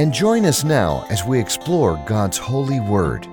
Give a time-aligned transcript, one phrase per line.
[0.00, 3.26] and join us now as we explore God's holy word.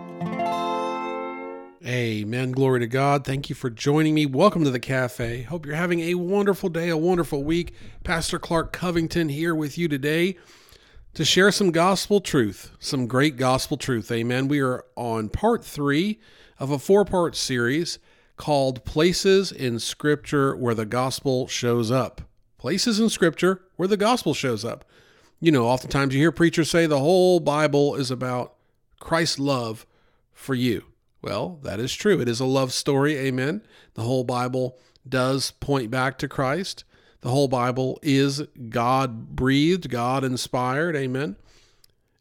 [1.85, 2.51] Amen.
[2.51, 3.23] Glory to God.
[3.23, 4.25] Thank you for joining me.
[4.25, 5.43] Welcome to the cafe.
[5.43, 7.73] Hope you're having a wonderful day, a wonderful week.
[8.03, 10.35] Pastor Clark Covington here with you today
[11.13, 14.11] to share some gospel truth, some great gospel truth.
[14.11, 14.49] Amen.
[14.49, 16.19] We are on part three
[16.59, 17.97] of a four part series
[18.35, 22.23] called Places in Scripture Where the Gospel Shows Up.
[22.57, 24.83] Places in Scripture where the gospel shows up.
[25.39, 28.55] You know, oftentimes you hear preachers say the whole Bible is about
[28.99, 29.85] Christ's love
[30.33, 30.85] for you.
[31.21, 32.19] Well, that is true.
[32.19, 33.17] It is a love story.
[33.17, 33.61] Amen.
[33.93, 36.83] The whole Bible does point back to Christ.
[37.21, 40.95] The whole Bible is God breathed, God inspired.
[40.95, 41.35] Amen.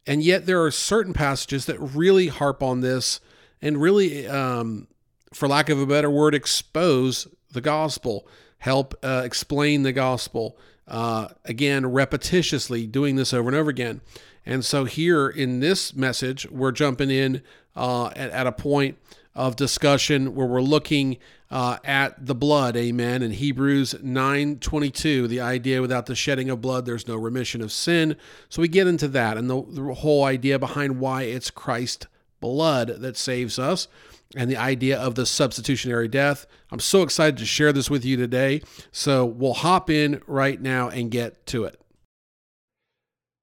[0.07, 3.21] And yet there are certain passages that really harp on this
[3.61, 4.89] and really, um,
[5.33, 8.27] for lack of a better word, expose the gospel,
[8.59, 10.59] help uh, explain the gospel.
[10.89, 14.01] Uh, again, repetitiously doing this over and over again.
[14.45, 17.43] And so here in this message, we're jumping in
[17.75, 18.97] uh, at, at, a point
[19.35, 21.17] of discussion where we're looking
[21.51, 23.23] uh, at the blood, amen.
[23.23, 28.17] In Hebrews 9:22, the idea without the shedding of blood, there's no remission of sin.
[28.49, 32.07] So we get into that and the, the whole idea behind why it's Christ's
[32.41, 33.89] blood that saves us
[34.37, 36.47] and the idea of the substitutionary death.
[36.71, 38.63] I'm so excited to share this with you today.
[38.93, 41.81] So we'll hop in right now and get to it.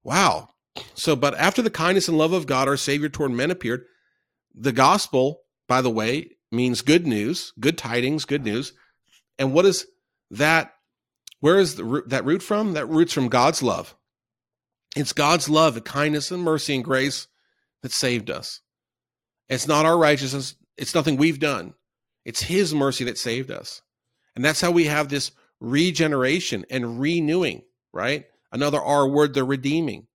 [0.04, 0.50] Wow.
[0.94, 3.84] So, but after the kindness and love of God, our Savior toward men appeared,
[4.54, 8.72] the gospel, by the way, means good news, good tidings, good news.
[9.38, 9.86] And what is
[10.30, 10.72] that?
[11.40, 12.74] Where is the, that root from?
[12.74, 13.96] That root's from God's love.
[14.96, 17.26] It's God's love, the kindness, and mercy and grace
[17.82, 18.60] that saved us.
[19.48, 21.74] It's not our righteousness, it's nothing we've done.
[22.24, 23.82] It's His mercy that saved us.
[24.34, 25.30] And that's how we have this
[25.60, 27.62] regeneration and renewing,
[27.92, 28.26] right?
[28.52, 30.06] Another R word, the redeeming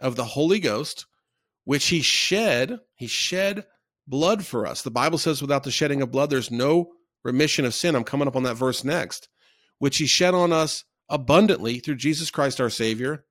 [0.00, 1.06] of the Holy Ghost,
[1.64, 2.80] which He shed.
[2.94, 3.66] He shed
[4.06, 4.82] blood for us.
[4.82, 6.92] The Bible says, without the shedding of blood, there's no
[7.24, 7.94] remission of sin.
[7.94, 9.28] I'm coming up on that verse next,
[9.78, 13.24] which He shed on us abundantly through Jesus Christ our Savior,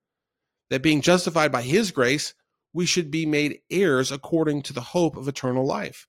[0.70, 2.34] that being justified by His grace,
[2.72, 6.06] we should be made heirs according to the hope of eternal life.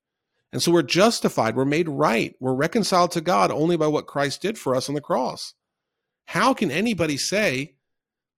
[0.54, 4.40] And so we're justified, we're made right, we're reconciled to God only by what Christ
[4.40, 5.56] did for us on the cross.
[6.28, 7.74] How can anybody say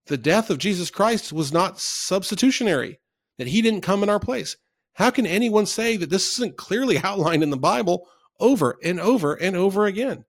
[0.08, 3.02] the death of Jesus Christ was not substitutionary,
[3.38, 4.56] that he didn't come in our place?
[4.94, 8.08] How can anyone say that this isn't clearly outlined in the Bible
[8.40, 10.24] over and over and over again?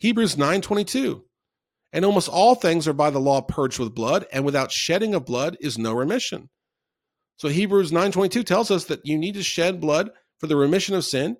[0.00, 1.22] Hebrews 9:22.
[1.92, 5.24] And almost all things are by the law purged with blood, and without shedding of
[5.26, 6.48] blood is no remission.
[7.36, 10.10] So Hebrews 9:22 tells us that you need to shed blood
[10.42, 11.36] for the remission of sin,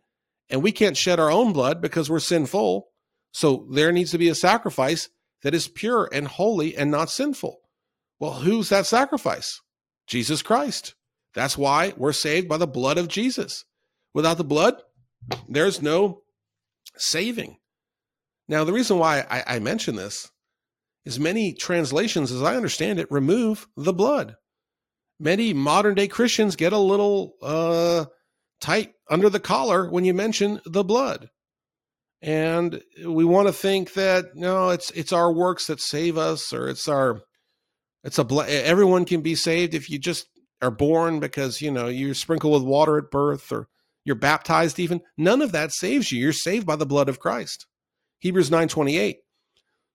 [0.49, 2.87] and we can't shed our own blood because we're sinful.
[3.33, 5.09] So there needs to be a sacrifice
[5.43, 7.59] that is pure and holy and not sinful.
[8.21, 9.61] Well, who's that sacrifice?
[10.07, 10.95] Jesus Christ.
[11.35, 13.65] That's why we're saved by the blood of Jesus.
[14.15, 14.81] Without the blood,
[15.49, 16.23] there's no
[16.97, 17.57] saving.
[18.47, 20.31] Now, the reason why I, I mention this
[21.05, 24.37] is many translations, as I understand it, remove the blood.
[25.19, 28.05] Many modern day Christians get a little uh,
[28.63, 31.29] tight under the collar when you mention the blood.
[32.23, 36.69] And we want to think that no, it's it's our works that save us, or
[36.69, 37.21] it's our
[38.05, 40.27] it's a everyone can be saved if you just
[40.63, 43.69] are born because you know you're sprinkled with water at birth or
[44.05, 45.01] you're baptized even.
[45.19, 46.21] None of that saves you.
[46.21, 47.67] You're saved by the blood of christ.
[48.21, 49.17] Hebrews 9.28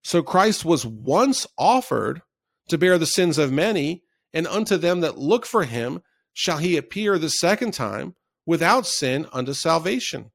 [0.08, 2.22] so christ was once offered
[2.70, 4.04] to bear the sins of many
[4.34, 6.02] and unto them that look for him
[6.34, 8.16] shall he appear the second time
[8.48, 10.32] without sin unto salvation,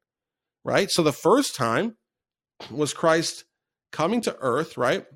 [0.62, 0.88] right?
[0.90, 1.96] So the first time
[2.70, 3.44] was Christ
[3.90, 5.06] coming to earth, right?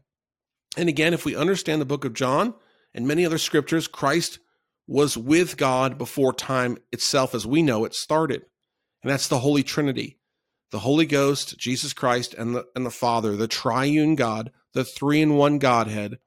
[0.77, 2.55] And again, if we understand the book of John
[2.93, 4.41] and many other scriptures, Christ
[4.89, 8.43] was with God before time itself as we know it started.
[9.03, 10.19] And that's the Holy Trinity.
[10.73, 15.23] The Holy Ghost, Jesus Christ, and the and the Father, the triune God, the three
[15.23, 16.19] in one Godhead,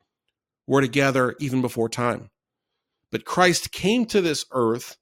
[0.65, 2.29] were together even before time.
[3.11, 4.95] But Christ came to this earth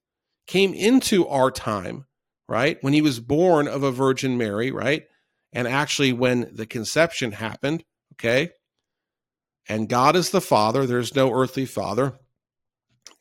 [0.47, 2.05] came into our time,
[2.47, 2.77] right?
[2.81, 5.03] When he was born of a Virgin Mary, right?
[5.53, 7.83] And actually, when the conception happened,
[8.13, 8.51] okay?
[9.69, 12.13] And God is the Father, there's no earthly Father.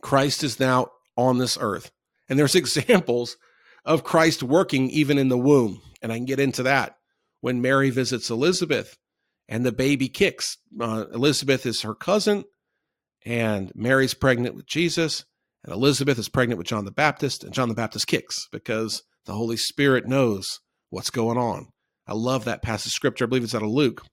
[0.00, 1.90] Christ is now on this earth.
[2.28, 3.36] And there's examples
[3.84, 5.80] of Christ working even in the womb.
[6.02, 6.96] And I can get into that
[7.40, 8.96] when Mary visits Elizabeth
[9.48, 10.58] and the baby kicks.
[10.80, 12.44] Uh, Elizabeth is her cousin,
[13.24, 15.24] and Mary's pregnant with Jesus,
[15.64, 19.34] and Elizabeth is pregnant with John the Baptist, and John the Baptist kicks because the
[19.34, 20.60] Holy Spirit knows
[20.90, 21.68] what's going on.
[22.06, 23.24] I love that passage of scripture.
[23.24, 24.04] I believe it's out of Luke.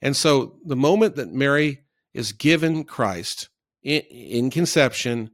[0.00, 1.80] And so the moment that Mary
[2.14, 3.48] is given Christ
[3.82, 5.30] in, in conception,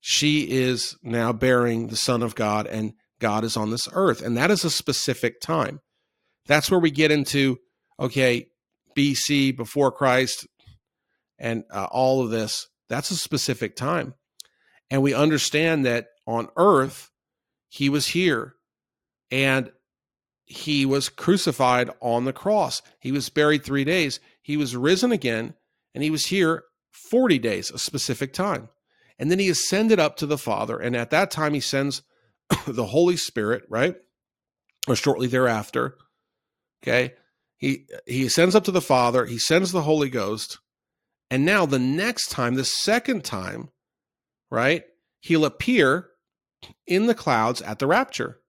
[0.00, 4.22] she is now bearing the Son of God, and God is on this earth.
[4.22, 5.80] And that is a specific time.
[6.46, 7.58] That's where we get into,
[7.98, 8.46] okay,
[8.96, 10.46] BC, before Christ,
[11.38, 12.66] and uh, all of this.
[12.88, 14.14] That's a specific time.
[14.90, 17.10] And we understand that on earth,
[17.68, 18.54] he was here
[19.30, 19.70] and
[20.44, 22.82] he was crucified on the cross.
[22.98, 24.18] He was buried three days.
[24.42, 25.54] He was risen again
[25.94, 28.68] and he was here 40 days, a specific time.
[29.18, 30.78] And then he ascended up to the Father.
[30.78, 32.02] And at that time, he sends
[32.66, 33.94] the Holy Spirit, right?
[34.88, 35.96] Or shortly thereafter.
[36.82, 37.14] Okay.
[37.58, 40.58] He he ascends up to the Father, he sends the Holy Ghost.
[41.30, 43.68] And now the next time, the second time,
[44.50, 44.84] right?
[45.20, 46.08] He'll appear
[46.86, 48.40] in the clouds at the rapture.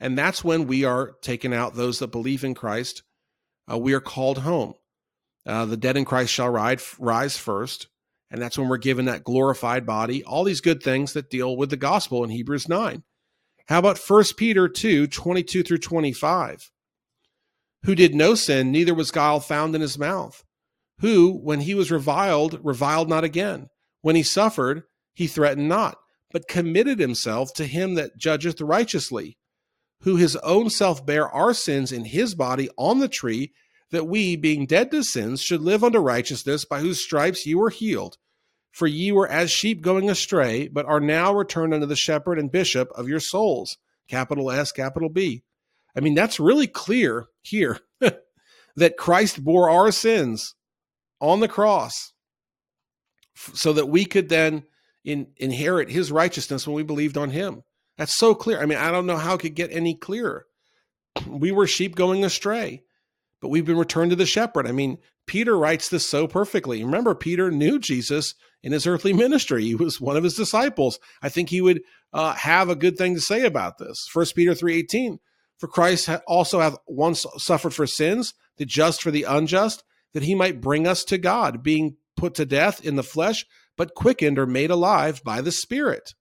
[0.00, 3.02] And that's when we are taken out, those that believe in Christ.
[3.70, 4.74] Uh, we are called home.
[5.44, 7.88] Uh, the dead in Christ shall ride, rise first.
[8.30, 11.70] And that's when we're given that glorified body, all these good things that deal with
[11.70, 13.02] the gospel in Hebrews 9.
[13.66, 16.70] How about 1 Peter 2 22 through 25?
[17.84, 20.44] Who did no sin, neither was guile found in his mouth.
[21.00, 23.68] Who, when he was reviled, reviled not again.
[24.02, 24.82] When he suffered,
[25.18, 25.98] he threatened not,
[26.30, 29.36] but committed himself to him that judgeth righteously.
[30.02, 33.52] Who his own self bare our sins in his body on the tree
[33.90, 37.70] that we, being dead to sins, should live unto righteousness, by whose stripes ye were
[37.70, 38.16] healed.
[38.70, 42.52] For ye were as sheep going astray, but are now returned unto the shepherd and
[42.52, 43.76] bishop of your souls.
[44.08, 45.42] Capital S, capital B.
[45.96, 47.80] I mean, that's really clear here
[48.76, 50.54] that Christ bore our sins
[51.20, 52.12] on the cross
[53.34, 54.62] so that we could then
[55.04, 57.62] in, inherit his righteousness when we believed on him.
[57.96, 58.60] That's so clear.
[58.60, 60.46] I mean, I don't know how it could get any clearer.
[61.26, 62.82] We were sheep going astray
[63.40, 64.66] but we've been returned to the shepherd.
[64.66, 66.82] I mean, Peter writes this so perfectly.
[66.82, 69.64] Remember, Peter knew Jesus in his earthly ministry.
[69.64, 70.98] He was one of his disciples.
[71.22, 74.06] I think he would uh, have a good thing to say about this.
[74.10, 75.18] First Peter 3.18,
[75.58, 79.84] For Christ also hath once suffered for sins, the just for the unjust,
[80.14, 83.46] that he might bring us to God, being put to death in the flesh,
[83.78, 86.12] but quickened or made alive by the Spirit.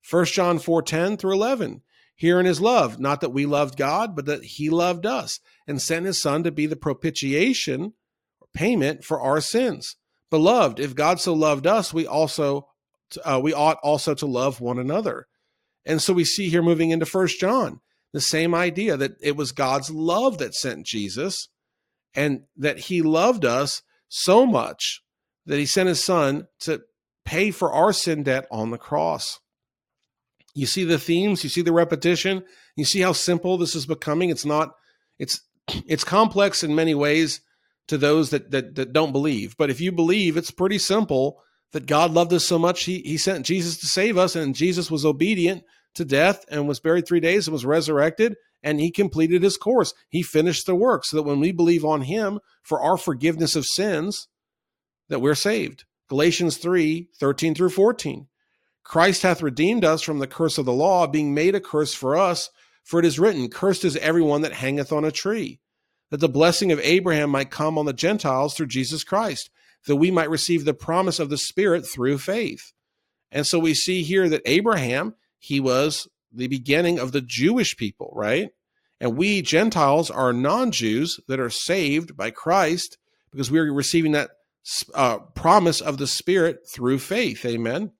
[0.00, 1.82] First John 4.10 through 11,
[2.16, 6.06] Herein is love, not that we loved God, but that he loved us and sent
[6.06, 7.94] his son to be the propitiation
[8.40, 9.96] or payment for our sins.
[10.30, 12.68] Beloved, if God so loved us, we also
[13.24, 15.26] uh, we ought also to love one another.
[15.84, 17.80] And so we see here moving into First John
[18.12, 21.48] the same idea that it was God's love that sent Jesus,
[22.14, 25.02] and that He loved us so much
[25.44, 26.82] that He sent His Son to
[27.24, 29.38] pay for our sin debt on the cross.
[30.54, 32.44] You see the themes, you see the repetition,
[32.76, 34.30] you see how simple this is becoming.
[34.30, 34.70] It's not
[35.18, 35.40] it's
[35.86, 37.40] it's complex in many ways
[37.88, 39.56] to those that, that that don't believe.
[39.56, 41.42] But if you believe, it's pretty simple
[41.72, 44.90] that God loved us so much he he sent Jesus to save us and Jesus
[44.90, 49.42] was obedient to death and was buried 3 days and was resurrected and he completed
[49.42, 49.92] his course.
[50.08, 53.66] He finished the work so that when we believe on him for our forgiveness of
[53.66, 54.28] sins
[55.08, 55.84] that we're saved.
[56.12, 58.26] Galatians 3, 13 through 14.
[58.84, 62.16] Christ hath redeemed us from the curse of the law, being made a curse for
[62.16, 62.50] us
[62.84, 65.60] for it is written, Cursed is everyone that hangeth on a tree,
[66.10, 69.48] that the blessing of Abraham might come on the Gentiles through Jesus Christ,
[69.86, 72.72] that we might receive the promise of the Spirit through faith.
[73.30, 78.12] And so we see here that Abraham, he was the beginning of the Jewish people,
[78.14, 78.50] right?
[79.00, 82.98] And we Gentiles are non Jews that are saved by Christ
[83.30, 84.30] because we're receiving that
[84.94, 87.44] uh, promise of the Spirit through faith.
[87.44, 87.92] Amen.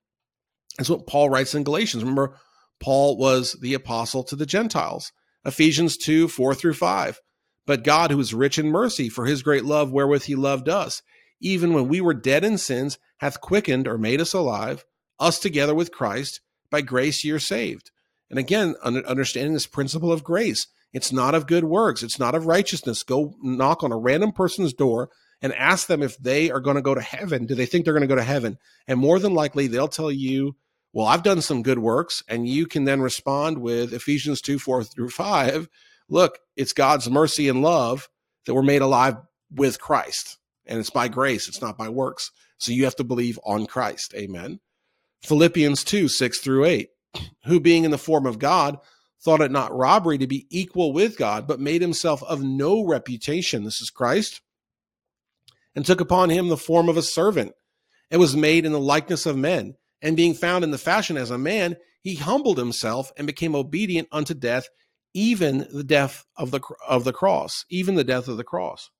[0.78, 2.02] That's what Paul writes in Galatians.
[2.02, 2.38] Remember,
[2.80, 5.12] Paul was the apostle to the Gentiles.
[5.44, 7.20] Ephesians 2 4 through 5.
[7.66, 11.02] But God, who is rich in mercy, for his great love wherewith he loved us,
[11.40, 14.84] even when we were dead in sins, hath quickened or made us alive,
[15.20, 16.40] us together with Christ.
[16.70, 17.90] By grace ye are saved.
[18.30, 22.46] And again, understanding this principle of grace, it's not of good works, it's not of
[22.46, 23.02] righteousness.
[23.02, 25.10] Go knock on a random person's door
[25.42, 27.46] and ask them if they are going to go to heaven.
[27.46, 28.58] Do they think they're going to go to heaven?
[28.86, 30.56] And more than likely, they'll tell you
[30.92, 34.84] well, I've done some good works, and you can then respond with Ephesians 2 4
[34.84, 35.68] through 5.
[36.08, 38.08] Look, it's God's mercy and love
[38.44, 39.16] that we're made alive
[39.50, 40.38] with Christ.
[40.66, 42.30] And it's by grace, it's not by works.
[42.58, 44.14] So you have to believe on Christ.
[44.14, 44.60] Amen.
[45.22, 46.88] Philippians 2 6 through 8,
[47.46, 48.78] who being in the form of God,
[49.22, 53.64] thought it not robbery to be equal with God, but made himself of no reputation.
[53.64, 54.42] This is Christ.
[55.74, 57.52] And took upon him the form of a servant,
[58.10, 59.74] and was made in the likeness of men.
[60.02, 64.08] And being found in the fashion as a man, he humbled himself and became obedient
[64.12, 64.68] unto death,
[65.14, 68.90] even the death of the of the cross, even the death of the cross.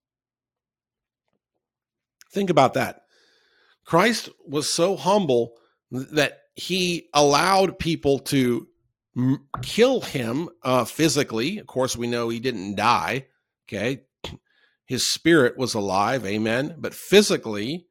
[2.32, 3.02] Think about that.
[3.84, 5.54] Christ was so humble
[5.90, 8.68] that he allowed people to
[9.62, 11.58] kill him uh, physically.
[11.58, 13.26] Of course, we know he didn't die.
[13.68, 14.04] Okay.
[14.92, 16.26] His spirit was alive.
[16.26, 16.76] Amen.
[16.78, 17.86] But physically,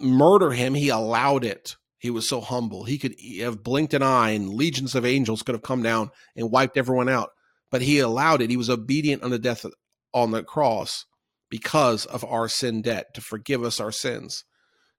[0.00, 1.76] murder him, he allowed it.
[1.96, 2.82] He was so humble.
[2.82, 6.50] He could have blinked an eye and legions of angels could have come down and
[6.50, 7.30] wiped everyone out.
[7.70, 8.50] But he allowed it.
[8.50, 9.64] He was obedient unto death
[10.12, 11.04] on the cross
[11.50, 14.42] because of our sin debt to forgive us our sins.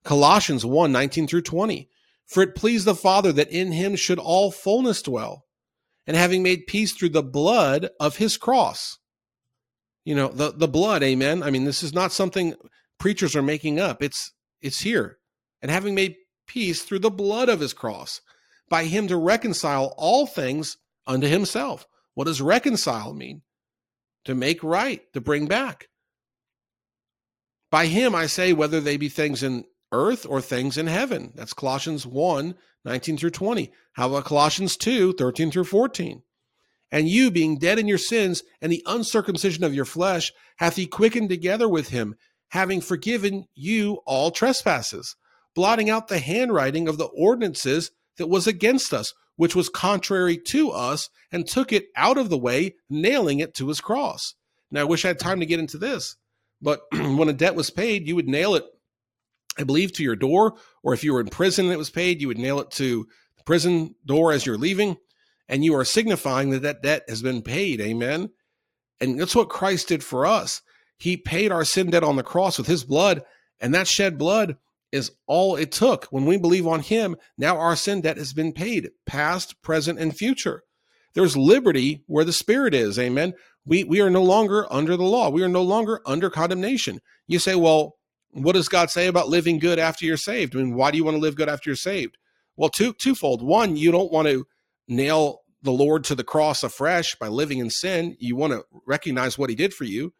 [0.04, 1.90] Colossians 1 19 through 20.
[2.24, 5.44] For it pleased the Father that in him should all fullness dwell,
[6.06, 8.96] and having made peace through the blood of his cross.
[10.04, 11.42] You know, the, the blood, amen.
[11.42, 12.54] I mean, this is not something
[12.98, 14.02] preachers are making up.
[14.02, 15.18] It's it's here.
[15.62, 18.20] And having made peace through the blood of his cross,
[18.68, 20.76] by him to reconcile all things
[21.06, 21.86] unto himself.
[22.14, 23.42] What does reconcile mean?
[24.24, 25.88] To make right, to bring back.
[27.70, 31.32] By him I say, whether they be things in earth or things in heaven.
[31.34, 33.72] That's Colossians 1 19 through 20.
[33.92, 36.22] How about Colossians 2 13 through 14?
[36.90, 40.86] And you, being dead in your sins and the uncircumcision of your flesh, hath he
[40.86, 42.14] quickened together with him,
[42.48, 45.14] having forgiven you all trespasses,
[45.54, 50.70] blotting out the handwriting of the ordinances that was against us, which was contrary to
[50.70, 54.34] us, and took it out of the way, nailing it to his cross.
[54.70, 56.16] Now, I wish I had time to get into this,
[56.60, 58.64] but when a debt was paid, you would nail it
[59.58, 62.20] I believe, to your door, or if you were in prison and it was paid,
[62.20, 64.96] you would nail it to the prison door as you're leaving,
[65.48, 67.80] and you are signifying that that debt has been paid.
[67.80, 68.30] Amen.
[69.00, 70.60] And that's what Christ did for us.
[70.98, 73.22] He paid our sin debt on the cross with his blood,
[73.60, 74.56] and that shed blood
[74.90, 76.06] is all it took.
[76.06, 80.16] When we believe on him, now our sin debt has been paid, past, present, and
[80.16, 80.62] future.
[81.14, 82.98] There's liberty where the Spirit is.
[82.98, 83.34] Amen.
[83.64, 85.30] We, we are no longer under the law.
[85.30, 87.00] We are no longer under condemnation.
[87.26, 87.96] You say, well,
[88.30, 90.54] what does God say about living good after you're saved?
[90.54, 92.16] I mean, why do you want to live good after you're saved?
[92.56, 93.42] Well, two twofold.
[93.42, 94.46] One, you don't want to
[94.88, 98.16] nail the Lord to the cross afresh by living in sin.
[98.18, 100.12] You want to recognize what he did for you.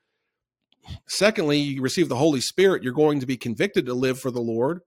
[1.06, 4.40] Secondly, you receive the Holy Spirit, you're going to be convicted to live for the
[4.40, 4.80] Lord.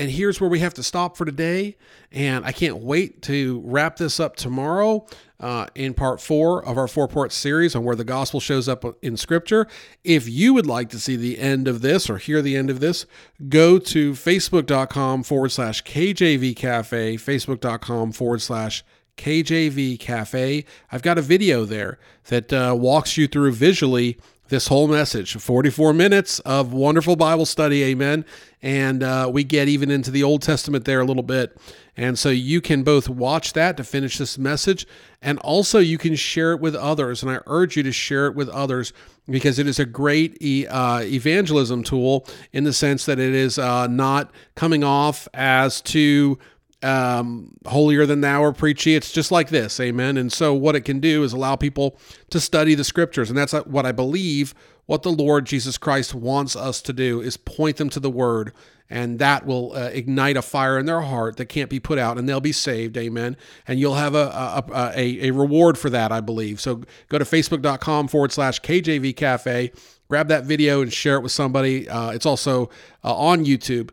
[0.00, 1.76] And here's where we have to stop for today.
[2.10, 5.04] And I can't wait to wrap this up tomorrow
[5.38, 8.82] uh, in part four of our four part series on where the gospel shows up
[9.02, 9.66] in Scripture.
[10.02, 12.80] If you would like to see the end of this or hear the end of
[12.80, 13.04] this,
[13.50, 18.82] go to facebook.com forward slash KJV Cafe, facebook.com forward slash
[19.18, 20.64] KJV Cafe.
[20.90, 24.16] I've got a video there that uh, walks you through visually
[24.50, 27.84] this whole message 44 minutes of wonderful Bible study.
[27.84, 28.24] Amen.
[28.60, 31.56] And uh, we get even into the Old Testament there a little bit.
[31.96, 34.86] And so you can both watch that to finish this message,
[35.20, 37.22] and also you can share it with others.
[37.22, 38.92] And I urge you to share it with others
[39.28, 43.58] because it is a great e- uh, evangelism tool in the sense that it is
[43.58, 46.38] uh, not coming off as too
[46.82, 48.94] um, holier than thou or preachy.
[48.94, 50.16] It's just like this, amen.
[50.16, 51.98] And so, what it can do is allow people
[52.30, 54.54] to study the scriptures, and that's what I believe.
[54.86, 58.52] What the Lord Jesus Christ wants us to do is point them to the Word,
[58.88, 62.18] and that will uh, ignite a fire in their heart that can't be put out,
[62.18, 63.36] and they'll be saved, amen.
[63.68, 66.60] And you'll have a a, a, a reward for that, I believe.
[66.60, 69.72] So go to facebook.com forward slash KJV Cafe
[70.10, 71.88] grab that video and share it with somebody.
[71.88, 72.68] Uh, it's also
[73.04, 73.90] uh, on YouTube.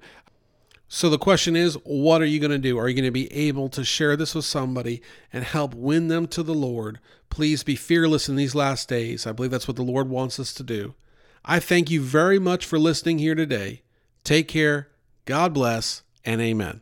[0.89, 2.77] So the question is, what are you going to do?
[2.77, 5.01] Are you going to be able to share this with somebody
[5.33, 6.99] and help win them to the Lord?
[7.29, 9.27] Please be fearless in these last days.
[9.27, 10.95] I believe that's what the Lord wants us to do.
[11.43, 13.81] I thank you very much for listening here today.
[14.23, 14.89] Take care.
[15.25, 16.81] God bless and amen.